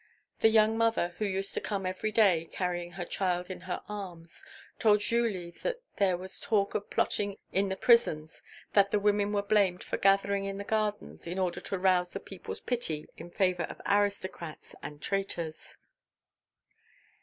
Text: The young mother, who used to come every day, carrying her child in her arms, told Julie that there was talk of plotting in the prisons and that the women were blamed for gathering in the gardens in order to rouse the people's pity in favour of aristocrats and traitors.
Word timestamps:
The 0.39 0.49
young 0.49 0.79
mother, 0.79 1.13
who 1.19 1.25
used 1.25 1.53
to 1.53 1.61
come 1.61 1.85
every 1.85 2.11
day, 2.11 2.49
carrying 2.51 2.93
her 2.93 3.05
child 3.05 3.51
in 3.51 3.61
her 3.69 3.83
arms, 3.87 4.43
told 4.79 5.01
Julie 5.01 5.51
that 5.61 5.79
there 5.97 6.17
was 6.17 6.39
talk 6.39 6.73
of 6.73 6.89
plotting 6.89 7.37
in 7.53 7.69
the 7.69 7.75
prisons 7.75 8.41
and 8.41 8.73
that 8.73 8.89
the 8.89 8.99
women 8.99 9.31
were 9.31 9.43
blamed 9.43 9.83
for 9.83 9.97
gathering 9.97 10.45
in 10.45 10.57
the 10.57 10.63
gardens 10.63 11.27
in 11.27 11.37
order 11.37 11.61
to 11.61 11.77
rouse 11.77 12.09
the 12.13 12.19
people's 12.19 12.61
pity 12.61 13.09
in 13.17 13.29
favour 13.29 13.65
of 13.69 13.79
aristocrats 13.85 14.73
and 14.81 15.03
traitors. 15.03 15.77